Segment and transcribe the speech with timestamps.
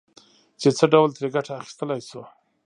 [0.61, 2.23] چې څه ډول ترې ګټه اخيستلای شو.